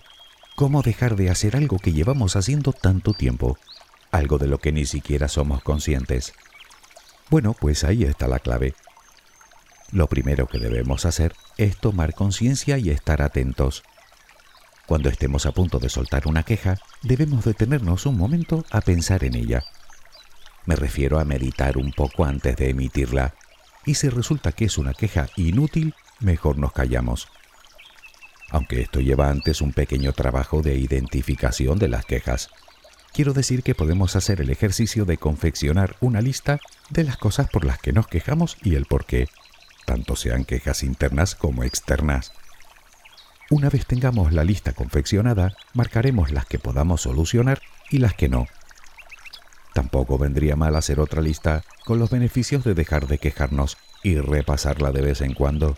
Cómo 0.59 0.81
dejar 0.81 1.15
de 1.15 1.29
hacer 1.29 1.55
algo 1.55 1.79
que 1.79 1.93
llevamos 1.93 2.35
haciendo 2.35 2.73
tanto 2.73 3.13
tiempo, 3.13 3.57
algo 4.11 4.37
de 4.37 4.47
lo 4.47 4.57
que 4.57 4.73
ni 4.73 4.85
siquiera 4.85 5.29
somos 5.29 5.63
conscientes. 5.63 6.33
Bueno, 7.29 7.55
pues 7.57 7.85
ahí 7.85 8.03
está 8.03 8.27
la 8.27 8.39
clave. 8.39 8.75
Lo 9.93 10.07
primero 10.07 10.47
que 10.47 10.59
debemos 10.59 11.05
hacer 11.05 11.33
es 11.55 11.77
tomar 11.77 12.13
conciencia 12.13 12.77
y 12.77 12.89
estar 12.89 13.21
atentos. 13.21 13.83
Cuando 14.85 15.07
estemos 15.07 15.45
a 15.45 15.53
punto 15.53 15.79
de 15.79 15.87
soltar 15.87 16.27
una 16.27 16.43
queja, 16.43 16.77
debemos 17.03 17.45
detenernos 17.45 18.05
un 18.05 18.17
momento 18.17 18.65
a 18.69 18.81
pensar 18.81 19.23
en 19.23 19.35
ella. 19.35 19.63
Me 20.65 20.75
refiero 20.75 21.21
a 21.21 21.23
meditar 21.23 21.77
un 21.77 21.93
poco 21.93 22.25
antes 22.25 22.57
de 22.57 22.71
emitirla, 22.71 23.33
y 23.85 23.95
si 23.95 24.09
resulta 24.09 24.51
que 24.51 24.65
es 24.65 24.77
una 24.77 24.93
queja 24.93 25.29
inútil, 25.37 25.95
mejor 26.19 26.57
nos 26.57 26.73
callamos. 26.73 27.29
Aunque 28.51 28.81
esto 28.81 28.99
lleva 28.99 29.29
antes 29.29 29.61
un 29.61 29.73
pequeño 29.73 30.13
trabajo 30.13 30.61
de 30.61 30.75
identificación 30.75 31.79
de 31.79 31.87
las 31.87 32.05
quejas. 32.05 32.49
Quiero 33.13 33.33
decir 33.33 33.63
que 33.63 33.75
podemos 33.75 34.15
hacer 34.15 34.41
el 34.41 34.49
ejercicio 34.49 35.05
de 35.05 35.17
confeccionar 35.17 35.95
una 35.99 36.21
lista 36.21 36.59
de 36.89 37.03
las 37.03 37.17
cosas 37.17 37.49
por 37.49 37.65
las 37.65 37.79
que 37.79 37.93
nos 37.93 38.07
quejamos 38.07 38.57
y 38.63 38.75
el 38.75 38.85
por 38.85 39.05
qué 39.05 39.27
tanto 39.85 40.15
sean 40.15 40.45
quejas 40.45 40.83
internas 40.83 41.33
como 41.33 41.63
externas. 41.63 42.31
Una 43.49 43.71
vez 43.71 43.87
tengamos 43.87 44.31
la 44.31 44.43
lista 44.43 44.73
confeccionada, 44.73 45.53
marcaremos 45.73 46.31
las 46.31 46.45
que 46.45 46.59
podamos 46.59 47.01
solucionar 47.01 47.59
y 47.89 47.97
las 47.97 48.13
que 48.13 48.29
no. 48.29 48.45
Tampoco 49.73 50.19
vendría 50.19 50.55
mal 50.55 50.75
hacer 50.75 50.99
otra 50.99 51.21
lista 51.21 51.63
con 51.85 51.97
los 51.97 52.11
beneficios 52.11 52.63
de 52.63 52.75
dejar 52.75 53.07
de 53.07 53.17
quejarnos 53.17 53.77
y 54.03 54.17
repasarla 54.17 54.91
de 54.91 55.01
vez 55.01 55.21
en 55.21 55.33
cuando. 55.33 55.75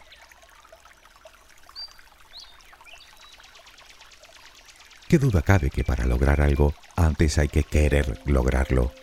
¿Qué 5.12 5.20
duda 5.20 5.41
cabe 5.41 5.70
que 5.70 5.84
para 5.84 6.06
lograr 6.06 6.39
algo 6.39 6.74
antes 6.96 7.38
hay 7.38 7.50
que 7.50 7.65
querer 7.65 8.22
lograrlo? 8.24 8.94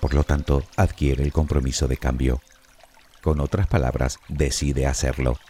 Por 0.00 0.14
lo 0.14 0.22
tanto, 0.22 0.62
adquiere 0.76 1.24
el 1.24 1.32
compromiso 1.32 1.88
de 1.88 1.96
cambio. 1.96 2.40
Con 3.22 3.40
otras 3.40 3.66
palabras, 3.66 4.20
decide 4.28 4.86
hacerlo. 4.86 5.40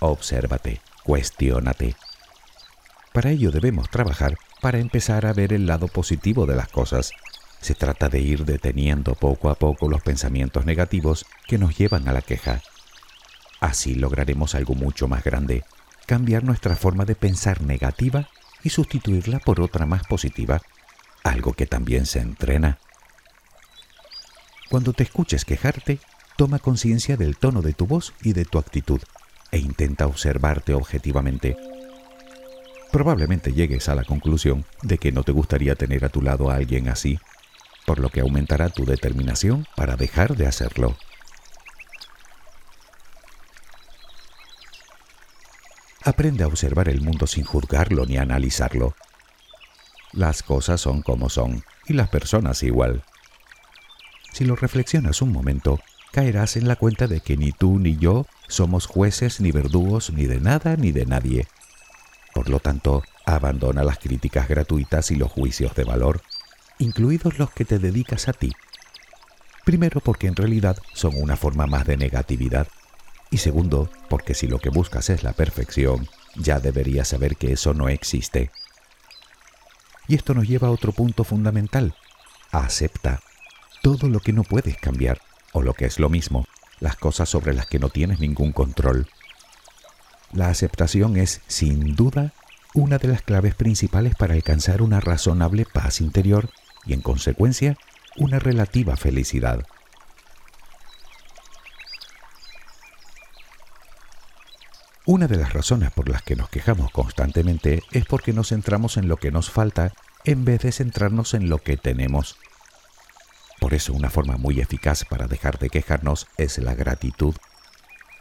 Obsérvate, 0.00 0.80
cuestiónate. 1.04 1.94
Para 3.12 3.30
ello 3.30 3.52
debemos 3.52 3.88
trabajar 3.90 4.36
para 4.60 4.80
empezar 4.80 5.24
a 5.24 5.34
ver 5.34 5.52
el 5.52 5.66
lado 5.66 5.86
positivo 5.86 6.44
de 6.46 6.56
las 6.56 6.66
cosas. 6.66 7.12
Se 7.60 7.76
trata 7.76 8.08
de 8.08 8.18
ir 8.18 8.44
deteniendo 8.44 9.14
poco 9.14 9.50
a 9.50 9.54
poco 9.54 9.88
los 9.88 10.02
pensamientos 10.02 10.66
negativos 10.66 11.26
que 11.46 11.58
nos 11.58 11.78
llevan 11.78 12.08
a 12.08 12.12
la 12.12 12.22
queja. 12.22 12.60
Así 13.60 13.94
lograremos 13.94 14.56
algo 14.56 14.74
mucho 14.74 15.06
más 15.06 15.22
grande, 15.22 15.62
cambiar 16.06 16.42
nuestra 16.42 16.74
forma 16.74 17.04
de 17.04 17.14
pensar 17.14 17.60
negativa 17.60 18.28
y 18.62 18.70
sustituirla 18.70 19.38
por 19.38 19.60
otra 19.60 19.86
más 19.86 20.04
positiva, 20.06 20.60
algo 21.24 21.52
que 21.52 21.66
también 21.66 22.06
se 22.06 22.20
entrena. 22.20 22.78
Cuando 24.68 24.92
te 24.92 25.02
escuches 25.02 25.44
quejarte, 25.44 25.98
Toma 26.40 26.58
conciencia 26.58 27.18
del 27.18 27.36
tono 27.36 27.60
de 27.60 27.74
tu 27.74 27.86
voz 27.86 28.14
y 28.22 28.32
de 28.32 28.46
tu 28.46 28.56
actitud 28.56 28.98
e 29.52 29.58
intenta 29.58 30.06
observarte 30.06 30.72
objetivamente. 30.72 31.54
Probablemente 32.90 33.52
llegues 33.52 33.90
a 33.90 33.94
la 33.94 34.04
conclusión 34.04 34.64
de 34.80 34.96
que 34.96 35.12
no 35.12 35.22
te 35.22 35.32
gustaría 35.32 35.74
tener 35.74 36.02
a 36.02 36.08
tu 36.08 36.22
lado 36.22 36.50
a 36.50 36.54
alguien 36.54 36.88
así, 36.88 37.18
por 37.84 37.98
lo 37.98 38.08
que 38.08 38.20
aumentará 38.20 38.70
tu 38.70 38.86
determinación 38.86 39.66
para 39.76 39.96
dejar 39.96 40.34
de 40.34 40.46
hacerlo. 40.46 40.96
Aprende 46.02 46.44
a 46.44 46.46
observar 46.46 46.88
el 46.88 47.02
mundo 47.02 47.26
sin 47.26 47.44
juzgarlo 47.44 48.06
ni 48.06 48.16
analizarlo. 48.16 48.94
Las 50.12 50.42
cosas 50.42 50.80
son 50.80 51.02
como 51.02 51.28
son 51.28 51.62
y 51.86 51.92
las 51.92 52.08
personas 52.08 52.62
igual. 52.62 53.04
Si 54.32 54.44
lo 54.44 54.56
reflexionas 54.56 55.20
un 55.20 55.30
momento, 55.30 55.78
caerás 56.10 56.56
en 56.56 56.68
la 56.68 56.76
cuenta 56.76 57.06
de 57.06 57.20
que 57.20 57.36
ni 57.36 57.52
tú 57.52 57.78
ni 57.78 57.96
yo 57.96 58.26
somos 58.48 58.86
jueces 58.86 59.40
ni 59.40 59.52
verdugos 59.52 60.10
ni 60.10 60.26
de 60.26 60.40
nada 60.40 60.76
ni 60.76 60.90
de 60.90 61.04
nadie. 61.04 61.46
Por 62.32 62.48
lo 62.48 62.60
tanto, 62.60 63.02
abandona 63.26 63.84
las 63.84 63.98
críticas 63.98 64.48
gratuitas 64.48 65.10
y 65.10 65.16
los 65.16 65.30
juicios 65.30 65.74
de 65.74 65.84
valor, 65.84 66.22
incluidos 66.78 67.38
los 67.38 67.50
que 67.50 67.64
te 67.64 67.78
dedicas 67.78 68.28
a 68.28 68.32
ti. 68.32 68.52
Primero 69.64 70.00
porque 70.00 70.28
en 70.28 70.36
realidad 70.36 70.78
son 70.94 71.12
una 71.16 71.36
forma 71.36 71.66
más 71.66 71.86
de 71.86 71.96
negatividad. 71.96 72.68
Y 73.30 73.38
segundo, 73.38 73.88
porque 74.08 74.34
si 74.34 74.48
lo 74.48 74.58
que 74.58 74.70
buscas 74.70 75.08
es 75.08 75.22
la 75.22 75.32
perfección, 75.32 76.08
ya 76.34 76.58
deberías 76.58 77.08
saber 77.08 77.36
que 77.36 77.52
eso 77.52 77.74
no 77.74 77.88
existe. 77.88 78.50
Y 80.08 80.16
esto 80.16 80.34
nos 80.34 80.48
lleva 80.48 80.68
a 80.68 80.72
otro 80.72 80.92
punto 80.92 81.22
fundamental. 81.22 81.94
Acepta 82.50 83.20
todo 83.82 84.08
lo 84.08 84.20
que 84.20 84.32
no 84.32 84.42
puedes 84.42 84.76
cambiar 84.76 85.20
o 85.52 85.62
lo 85.62 85.74
que 85.74 85.86
es 85.86 85.98
lo 85.98 86.08
mismo, 86.08 86.46
las 86.80 86.96
cosas 86.96 87.28
sobre 87.28 87.54
las 87.54 87.66
que 87.66 87.78
no 87.78 87.88
tienes 87.88 88.20
ningún 88.20 88.52
control. 88.52 89.08
La 90.32 90.48
aceptación 90.48 91.16
es, 91.16 91.40
sin 91.46 91.94
duda, 91.94 92.32
una 92.74 92.98
de 92.98 93.08
las 93.08 93.22
claves 93.22 93.54
principales 93.54 94.14
para 94.14 94.34
alcanzar 94.34 94.82
una 94.82 95.00
razonable 95.00 95.64
paz 95.64 96.00
interior 96.00 96.50
y, 96.84 96.92
en 96.92 97.00
consecuencia, 97.00 97.76
una 98.16 98.38
relativa 98.38 98.96
felicidad. 98.96 99.64
Una 105.12 105.26
de 105.26 105.38
las 105.38 105.52
razones 105.52 105.90
por 105.90 106.08
las 106.08 106.22
que 106.22 106.36
nos 106.36 106.50
quejamos 106.50 106.92
constantemente 106.92 107.82
es 107.90 108.04
porque 108.04 108.32
nos 108.32 108.50
centramos 108.50 108.96
en 108.96 109.08
lo 109.08 109.16
que 109.16 109.32
nos 109.32 109.50
falta 109.50 109.92
en 110.24 110.44
vez 110.44 110.60
de 110.60 110.70
centrarnos 110.70 111.34
en 111.34 111.48
lo 111.48 111.58
que 111.58 111.76
tenemos. 111.76 112.36
Por 113.58 113.74
eso 113.74 113.92
una 113.92 114.08
forma 114.08 114.36
muy 114.36 114.60
eficaz 114.60 115.04
para 115.04 115.26
dejar 115.26 115.58
de 115.58 115.68
quejarnos 115.68 116.28
es 116.36 116.58
la 116.58 116.76
gratitud. 116.76 117.34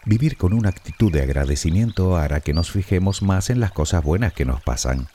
Vivir 0.03 0.36
con 0.36 0.51
una 0.51 0.69
actitud 0.69 1.12
de 1.12 1.22
agradecimiento 1.22 2.17
hará 2.17 2.39
que 2.41 2.55
nos 2.55 2.72
fijemos 2.72 3.22
más 3.22 3.51
en 3.51 3.60
las 3.60 3.72
cosas 3.72 4.03
buenas 4.03 4.34
que 4.34 4.46
nos 4.46 4.60
pasan. 4.60 5.10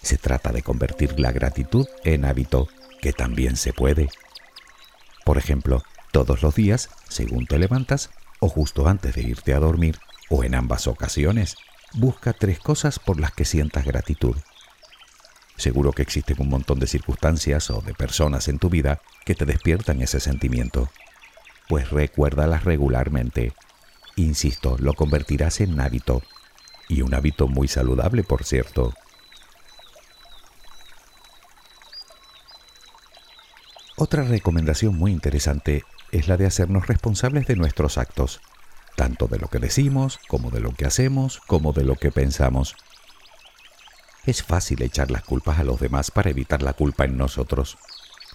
Se 0.00 0.16
trata 0.16 0.52
de 0.52 0.62
convertir 0.62 1.20
la 1.20 1.32
gratitud 1.32 1.86
en 2.02 2.24
hábito, 2.24 2.66
que 3.02 3.12
también 3.12 3.56
se 3.56 3.74
puede. 3.74 4.08
Por 5.26 5.36
ejemplo, 5.36 5.82
todos 6.12 6.40
los 6.40 6.54
días, 6.54 6.88
según 7.10 7.46
te 7.46 7.58
levantas, 7.58 8.08
o 8.40 8.48
justo 8.48 8.88
antes 8.88 9.14
de 9.14 9.20
irte 9.20 9.52
a 9.52 9.58
dormir, 9.58 9.98
o 10.34 10.44
en 10.44 10.54
ambas 10.54 10.86
ocasiones, 10.86 11.56
busca 11.92 12.32
tres 12.32 12.58
cosas 12.58 12.98
por 12.98 13.20
las 13.20 13.32
que 13.32 13.44
sientas 13.44 13.84
gratitud. 13.84 14.34
Seguro 15.56 15.92
que 15.92 16.00
existen 16.00 16.38
un 16.40 16.48
montón 16.48 16.78
de 16.78 16.86
circunstancias 16.86 17.68
o 17.68 17.82
de 17.82 17.92
personas 17.92 18.48
en 18.48 18.58
tu 18.58 18.70
vida 18.70 19.02
que 19.26 19.34
te 19.34 19.44
despiertan 19.44 20.00
ese 20.00 20.20
sentimiento. 20.20 20.88
Pues 21.68 21.90
recuérdalas 21.90 22.64
regularmente. 22.64 23.52
Insisto, 24.16 24.78
lo 24.78 24.94
convertirás 24.94 25.60
en 25.60 25.78
hábito. 25.78 26.22
Y 26.88 27.02
un 27.02 27.12
hábito 27.12 27.46
muy 27.46 27.68
saludable, 27.68 28.24
por 28.24 28.44
cierto. 28.44 28.94
Otra 33.98 34.22
recomendación 34.22 34.96
muy 34.96 35.12
interesante 35.12 35.84
es 36.10 36.26
la 36.26 36.38
de 36.38 36.46
hacernos 36.46 36.86
responsables 36.86 37.46
de 37.46 37.56
nuestros 37.56 37.98
actos, 37.98 38.40
tanto 38.96 39.26
de 39.26 39.38
lo 39.38 39.48
que 39.48 39.58
decimos, 39.58 40.18
como 40.28 40.50
de 40.50 40.60
lo 40.60 40.72
que 40.72 40.86
hacemos, 40.86 41.40
como 41.46 41.72
de 41.72 41.84
lo 41.84 41.96
que 41.96 42.10
pensamos. 42.10 42.76
Es 44.24 44.42
fácil 44.42 44.82
echar 44.82 45.10
las 45.10 45.24
culpas 45.24 45.58
a 45.58 45.64
los 45.64 45.80
demás 45.80 46.10
para 46.10 46.30
evitar 46.30 46.62
la 46.62 46.74
culpa 46.74 47.04
en 47.04 47.16
nosotros. 47.16 47.78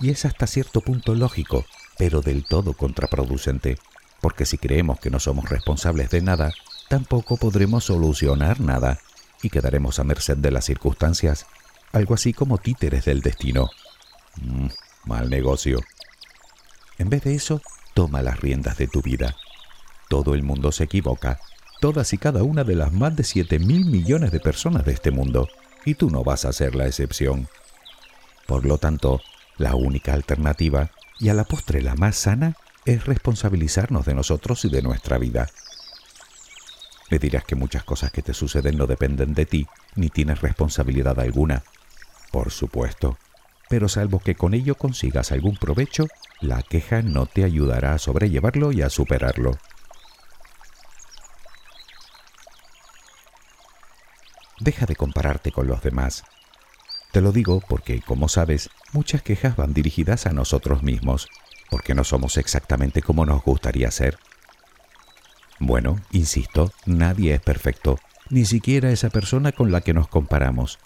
Y 0.01 0.09
es 0.09 0.25
hasta 0.25 0.47
cierto 0.47 0.81
punto 0.81 1.15
lógico, 1.15 1.65
pero 1.97 2.21
del 2.21 2.45
todo 2.45 2.73
contraproducente, 2.73 3.79
porque 4.21 4.45
si 4.45 4.57
creemos 4.57 4.99
que 4.99 5.09
no 5.09 5.19
somos 5.19 5.49
responsables 5.49 6.09
de 6.09 6.21
nada, 6.21 6.51
tampoco 6.89 7.37
podremos 7.37 7.85
solucionar 7.85 8.59
nada 8.59 8.99
y 9.41 9.49
quedaremos 9.49 9.99
a 9.99 10.03
merced 10.03 10.37
de 10.37 10.51
las 10.51 10.65
circunstancias, 10.65 11.45
algo 11.93 12.13
así 12.13 12.33
como 12.33 12.57
títeres 12.57 13.05
del 13.05 13.21
destino. 13.21 13.69
Mm, 14.41 14.67
mal 15.05 15.29
negocio. 15.29 15.79
En 16.97 17.09
vez 17.09 17.23
de 17.23 17.35
eso, 17.35 17.61
toma 17.93 18.21
las 18.21 18.39
riendas 18.39 18.77
de 18.77 18.87
tu 18.87 19.01
vida. 19.01 19.35
Todo 20.09 20.35
el 20.35 20.43
mundo 20.43 20.71
se 20.71 20.85
equivoca, 20.85 21.39
todas 21.79 22.13
y 22.13 22.17
cada 22.17 22.43
una 22.43 22.63
de 22.63 22.75
las 22.75 22.91
más 22.93 23.15
de 23.15 23.23
7 23.23 23.59
mil 23.59 23.85
millones 23.85 24.31
de 24.31 24.39
personas 24.39 24.85
de 24.85 24.93
este 24.93 25.11
mundo, 25.11 25.47
y 25.85 25.95
tú 25.95 26.09
no 26.09 26.23
vas 26.23 26.45
a 26.45 26.53
ser 26.53 26.75
la 26.75 26.87
excepción. 26.87 27.47
Por 28.45 28.65
lo 28.65 28.77
tanto, 28.77 29.21
la 29.57 29.75
única 29.75 30.13
alternativa, 30.13 30.91
y 31.19 31.29
a 31.29 31.33
la 31.33 31.43
postre 31.43 31.81
la 31.81 31.95
más 31.95 32.15
sana, 32.15 32.55
es 32.85 33.05
responsabilizarnos 33.05 34.05
de 34.05 34.15
nosotros 34.15 34.63
y 34.65 34.69
de 34.69 34.81
nuestra 34.81 35.17
vida. 35.17 35.49
Me 37.09 37.19
dirás 37.19 37.43
que 37.45 37.55
muchas 37.55 37.83
cosas 37.83 38.11
que 38.11 38.21
te 38.21 38.33
suceden 38.33 38.77
no 38.77 38.87
dependen 38.87 39.33
de 39.33 39.45
ti, 39.45 39.67
ni 39.95 40.09
tienes 40.09 40.41
responsabilidad 40.41 41.19
alguna. 41.19 41.63
Por 42.31 42.51
supuesto, 42.51 43.17
pero 43.69 43.89
salvo 43.89 44.19
que 44.19 44.35
con 44.35 44.53
ello 44.53 44.75
consigas 44.75 45.31
algún 45.31 45.57
provecho, 45.57 46.07
la 46.41 46.61
queja 46.63 47.01
no 47.01 47.25
te 47.25 47.43
ayudará 47.43 47.93
a 47.93 47.97
sobrellevarlo 47.97 48.71
y 48.71 48.81
a 48.81 48.89
superarlo. 48.89 49.57
Deja 54.67 54.85
de 54.85 54.97
compararte 54.97 55.53
con 55.53 55.65
los 55.65 55.81
demás. 55.81 56.25
Te 57.13 57.21
lo 57.21 57.31
digo 57.31 57.61
porque, 57.69 58.01
como 58.01 58.27
sabes, 58.27 58.69
muchas 58.91 59.21
quejas 59.21 59.55
van 59.55 59.73
dirigidas 59.73 60.25
a 60.25 60.33
nosotros 60.33 60.83
mismos, 60.83 61.29
porque 61.69 61.95
no 61.95 62.03
somos 62.03 62.35
exactamente 62.35 63.01
como 63.01 63.25
nos 63.25 63.41
gustaría 63.43 63.89
ser. 63.91 64.19
Bueno, 65.57 66.01
insisto, 66.11 66.73
nadie 66.85 67.35
es 67.35 67.39
perfecto, 67.39 67.97
ni 68.29 68.43
siquiera 68.43 68.91
esa 68.91 69.09
persona 69.09 69.53
con 69.53 69.71
la 69.71 69.79
que 69.79 69.93
nos 69.93 70.09
comparamos. 70.09 70.79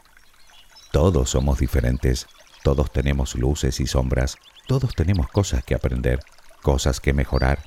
Todos 0.91 1.31
somos 1.31 1.57
diferentes, 1.57 2.27
todos 2.61 2.91
tenemos 2.91 3.33
luces 3.33 3.79
y 3.79 3.88
sombras, 3.88 4.38
todos 4.67 4.93
tenemos 4.93 5.27
cosas 5.27 5.63
que 5.63 5.73
aprender, 5.73 6.19
cosas 6.61 7.00
que 7.00 7.13
mejorar, 7.13 7.63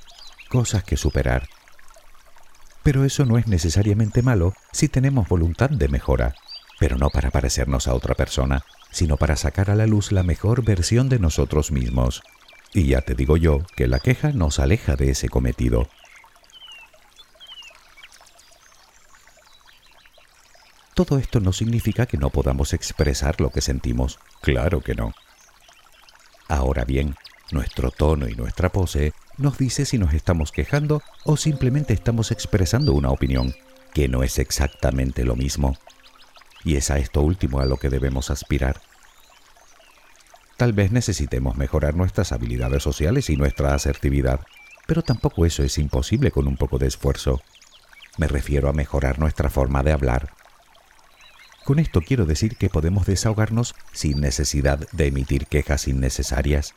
cosas 0.48 0.84
que 0.84 0.96
superar. 0.96 1.48
Pero 2.84 3.04
eso 3.04 3.24
no 3.24 3.38
es 3.38 3.48
necesariamente 3.48 4.22
malo 4.22 4.54
si 4.70 4.88
tenemos 4.88 5.26
voluntad 5.26 5.70
de 5.70 5.88
mejora, 5.88 6.34
pero 6.78 6.96
no 6.96 7.08
para 7.08 7.30
parecernos 7.30 7.88
a 7.88 7.94
otra 7.94 8.14
persona, 8.14 8.62
sino 8.92 9.16
para 9.16 9.36
sacar 9.36 9.70
a 9.70 9.74
la 9.74 9.86
luz 9.86 10.12
la 10.12 10.22
mejor 10.22 10.62
versión 10.62 11.08
de 11.08 11.18
nosotros 11.18 11.72
mismos. 11.72 12.22
Y 12.74 12.88
ya 12.88 13.00
te 13.00 13.14
digo 13.14 13.38
yo 13.38 13.60
que 13.74 13.88
la 13.88 14.00
queja 14.00 14.32
nos 14.32 14.58
aleja 14.58 14.96
de 14.96 15.10
ese 15.10 15.30
cometido. 15.30 15.88
Todo 20.92 21.18
esto 21.18 21.40
no 21.40 21.52
significa 21.52 22.06
que 22.06 22.18
no 22.18 22.30
podamos 22.30 22.74
expresar 22.74 23.40
lo 23.40 23.50
que 23.50 23.62
sentimos, 23.62 24.18
claro 24.42 24.82
que 24.82 24.94
no. 24.94 25.12
Ahora 26.48 26.84
bien, 26.84 27.16
nuestro 27.50 27.90
tono 27.90 28.28
y 28.28 28.34
nuestra 28.34 28.68
pose 28.68 29.14
nos 29.38 29.58
dice 29.58 29.84
si 29.84 29.98
nos 29.98 30.14
estamos 30.14 30.52
quejando 30.52 31.02
o 31.24 31.36
simplemente 31.36 31.92
estamos 31.92 32.30
expresando 32.30 32.92
una 32.92 33.10
opinión, 33.10 33.54
que 33.92 34.08
no 34.08 34.22
es 34.22 34.38
exactamente 34.38 35.24
lo 35.24 35.36
mismo. 35.36 35.76
Y 36.64 36.76
es 36.76 36.90
a 36.90 36.98
esto 36.98 37.20
último 37.20 37.60
a 37.60 37.66
lo 37.66 37.76
que 37.76 37.90
debemos 37.90 38.30
aspirar. 38.30 38.80
Tal 40.56 40.72
vez 40.72 40.92
necesitemos 40.92 41.56
mejorar 41.56 41.94
nuestras 41.94 42.32
habilidades 42.32 42.82
sociales 42.82 43.28
y 43.28 43.36
nuestra 43.36 43.74
asertividad, 43.74 44.40
pero 44.86 45.02
tampoco 45.02 45.46
eso 45.46 45.62
es 45.62 45.78
imposible 45.78 46.30
con 46.30 46.46
un 46.46 46.56
poco 46.56 46.78
de 46.78 46.86
esfuerzo. 46.86 47.42
Me 48.18 48.28
refiero 48.28 48.68
a 48.68 48.72
mejorar 48.72 49.18
nuestra 49.18 49.50
forma 49.50 49.82
de 49.82 49.92
hablar, 49.92 50.32
con 51.64 51.78
esto 51.78 52.02
quiero 52.02 52.26
decir 52.26 52.56
que 52.56 52.68
podemos 52.68 53.06
desahogarnos 53.06 53.74
sin 53.90 54.20
necesidad 54.20 54.86
de 54.92 55.06
emitir 55.06 55.46
quejas 55.46 55.88
innecesarias. 55.88 56.74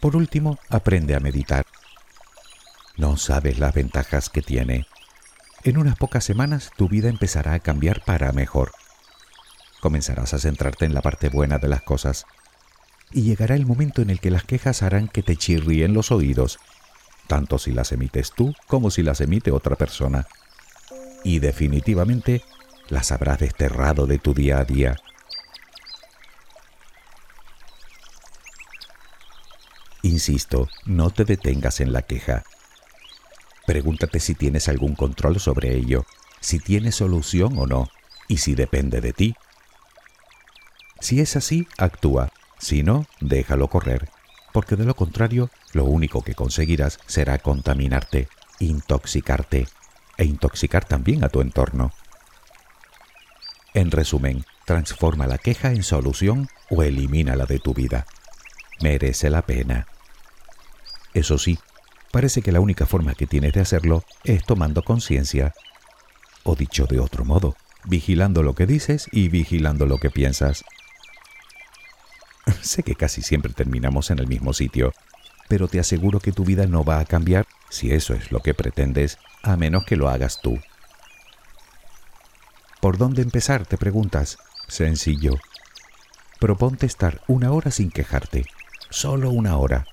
Por 0.00 0.16
último, 0.16 0.58
aprende 0.68 1.14
a 1.14 1.20
meditar. 1.20 1.66
No 2.96 3.16
sabes 3.16 3.58
las 3.58 3.74
ventajas 3.74 4.30
que 4.30 4.42
tiene. 4.42 4.86
En 5.62 5.78
unas 5.78 5.96
pocas 5.96 6.24
semanas 6.24 6.70
tu 6.76 6.88
vida 6.88 7.08
empezará 7.08 7.54
a 7.54 7.60
cambiar 7.60 8.02
para 8.04 8.32
mejor. 8.32 8.72
Comenzarás 9.80 10.34
a 10.34 10.38
centrarte 10.38 10.84
en 10.84 10.94
la 10.94 11.02
parte 11.02 11.28
buena 11.28 11.58
de 11.58 11.68
las 11.68 11.82
cosas. 11.82 12.26
Y 13.12 13.22
llegará 13.22 13.54
el 13.54 13.66
momento 13.66 14.02
en 14.02 14.10
el 14.10 14.20
que 14.20 14.30
las 14.30 14.44
quejas 14.44 14.82
harán 14.82 15.08
que 15.08 15.22
te 15.22 15.36
chirríen 15.36 15.94
los 15.94 16.10
oídos 16.10 16.58
tanto 17.30 17.60
si 17.60 17.70
las 17.70 17.92
emites 17.92 18.32
tú 18.32 18.52
como 18.66 18.90
si 18.90 19.04
las 19.04 19.20
emite 19.20 19.52
otra 19.52 19.76
persona. 19.76 20.26
Y 21.22 21.38
definitivamente 21.38 22.42
las 22.88 23.12
habrás 23.12 23.38
desterrado 23.38 24.08
de 24.08 24.18
tu 24.18 24.34
día 24.34 24.58
a 24.58 24.64
día. 24.64 24.96
Insisto, 30.10 30.68
no 30.84 31.10
te 31.10 31.24
detengas 31.24 31.80
en 31.80 31.92
la 31.92 32.02
queja. 32.02 32.42
Pregúntate 33.66 34.20
si 34.20 34.34
tienes 34.34 34.68
algún 34.68 34.94
control 34.94 35.38
sobre 35.40 35.76
ello, 35.76 36.04
si 36.40 36.58
tienes 36.58 36.96
solución 36.96 37.58
o 37.58 37.66
no, 37.66 37.88
y 38.28 38.38
si 38.38 38.54
depende 38.54 39.00
de 39.00 39.12
ti. 39.12 39.34
Si 41.00 41.20
es 41.20 41.36
así, 41.36 41.66
actúa. 41.78 42.32
Si 42.58 42.82
no, 42.82 43.06
déjalo 43.20 43.68
correr 43.68 44.10
porque 44.52 44.76
de 44.76 44.84
lo 44.84 44.94
contrario, 44.94 45.50
lo 45.72 45.84
único 45.84 46.22
que 46.22 46.34
conseguirás 46.34 46.98
será 47.06 47.38
contaminarte, 47.38 48.28
intoxicarte 48.58 49.68
e 50.16 50.24
intoxicar 50.24 50.84
también 50.84 51.24
a 51.24 51.28
tu 51.28 51.40
entorno. 51.40 51.92
En 53.74 53.90
resumen, 53.90 54.44
transforma 54.64 55.26
la 55.26 55.38
queja 55.38 55.70
en 55.70 55.82
solución 55.82 56.48
o 56.68 56.82
elimínala 56.82 57.46
de 57.46 57.60
tu 57.60 57.74
vida. 57.74 58.06
Merece 58.82 59.30
la 59.30 59.42
pena. 59.42 59.86
Eso 61.14 61.38
sí, 61.38 61.58
parece 62.12 62.42
que 62.42 62.52
la 62.52 62.60
única 62.60 62.86
forma 62.86 63.14
que 63.14 63.26
tienes 63.26 63.52
de 63.52 63.60
hacerlo 63.60 64.04
es 64.24 64.44
tomando 64.44 64.82
conciencia. 64.82 65.54
O 66.44 66.56
dicho 66.56 66.86
de 66.86 67.00
otro 67.00 67.24
modo, 67.24 67.56
vigilando 67.84 68.42
lo 68.42 68.54
que 68.54 68.66
dices 68.66 69.08
y 69.12 69.28
vigilando 69.28 69.86
lo 69.86 69.98
que 69.98 70.10
piensas. 70.10 70.64
Sé 72.62 72.82
que 72.82 72.94
casi 72.94 73.22
siempre 73.22 73.52
terminamos 73.52 74.10
en 74.10 74.18
el 74.18 74.26
mismo 74.26 74.52
sitio, 74.52 74.92
pero 75.48 75.68
te 75.68 75.80
aseguro 75.80 76.20
que 76.20 76.32
tu 76.32 76.44
vida 76.44 76.66
no 76.66 76.84
va 76.84 77.00
a 77.00 77.04
cambiar 77.04 77.46
si 77.70 77.92
eso 77.92 78.14
es 78.14 78.32
lo 78.32 78.40
que 78.40 78.54
pretendes, 78.54 79.18
a 79.42 79.56
menos 79.56 79.84
que 79.84 79.96
lo 79.96 80.08
hagas 80.08 80.40
tú. 80.40 80.58
¿Por 82.80 82.98
dónde 82.98 83.22
empezar? 83.22 83.66
te 83.66 83.76
preguntas. 83.76 84.38
Sencillo. 84.66 85.34
Proponte 86.38 86.86
estar 86.86 87.20
una 87.26 87.52
hora 87.52 87.70
sin 87.70 87.90
quejarte, 87.90 88.46
solo 88.88 89.30
una 89.30 89.56
hora. 89.56 89.86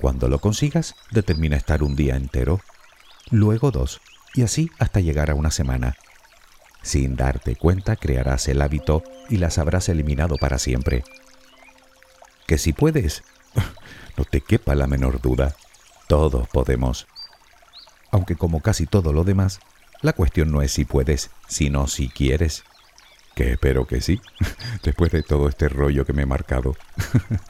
Cuando 0.00 0.28
lo 0.28 0.38
consigas, 0.38 0.94
determina 1.10 1.56
estar 1.56 1.82
un 1.82 1.96
día 1.96 2.16
entero, 2.16 2.60
luego 3.30 3.70
dos, 3.70 4.00
y 4.34 4.42
así 4.42 4.70
hasta 4.78 5.00
llegar 5.00 5.30
a 5.30 5.34
una 5.34 5.50
semana. 5.50 5.96
Sin 6.82 7.16
darte 7.16 7.56
cuenta 7.56 7.96
crearás 7.96 8.48
el 8.48 8.62
hábito 8.62 9.02
y 9.28 9.36
las 9.36 9.58
habrás 9.58 9.88
eliminado 9.88 10.36
para 10.36 10.58
siempre 10.58 11.04
que 12.50 12.58
si 12.58 12.72
puedes, 12.72 13.22
no 14.16 14.24
te 14.24 14.40
quepa 14.40 14.74
la 14.74 14.88
menor 14.88 15.20
duda, 15.20 15.54
todos 16.08 16.48
podemos. 16.48 17.06
Aunque 18.10 18.34
como 18.34 18.60
casi 18.60 18.86
todo 18.86 19.12
lo 19.12 19.22
demás, 19.22 19.60
la 20.02 20.14
cuestión 20.14 20.50
no 20.50 20.60
es 20.60 20.72
si 20.72 20.84
puedes, 20.84 21.30
sino 21.46 21.86
si 21.86 22.08
quieres. 22.08 22.64
Que 23.36 23.52
espero 23.52 23.86
que 23.86 24.00
sí, 24.00 24.20
después 24.82 25.12
de 25.12 25.22
todo 25.22 25.48
este 25.48 25.68
rollo 25.68 26.04
que 26.04 26.12
me 26.12 26.22
he 26.22 26.26
marcado. 26.26 26.74